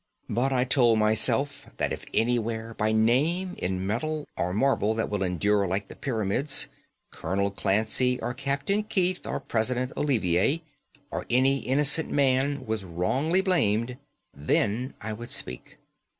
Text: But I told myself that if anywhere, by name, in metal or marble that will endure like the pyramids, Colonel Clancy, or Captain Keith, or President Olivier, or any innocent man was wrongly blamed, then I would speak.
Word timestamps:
But 0.27 0.51
I 0.51 0.63
told 0.63 0.97
myself 0.97 1.67
that 1.77 1.93
if 1.93 2.05
anywhere, 2.11 2.73
by 2.73 2.91
name, 2.91 3.53
in 3.59 3.85
metal 3.85 4.27
or 4.35 4.51
marble 4.51 4.95
that 4.95 5.11
will 5.11 5.21
endure 5.21 5.67
like 5.67 5.89
the 5.89 5.95
pyramids, 5.95 6.67
Colonel 7.11 7.51
Clancy, 7.51 8.19
or 8.19 8.33
Captain 8.33 8.81
Keith, 8.81 9.27
or 9.27 9.39
President 9.39 9.91
Olivier, 9.95 10.63
or 11.11 11.27
any 11.29 11.59
innocent 11.59 12.09
man 12.09 12.65
was 12.65 12.83
wrongly 12.83 13.41
blamed, 13.41 13.97
then 14.33 14.95
I 15.01 15.13
would 15.13 15.29
speak. 15.29 15.77